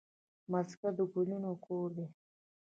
[0.51, 2.05] مځکه د ګلونو کور ده.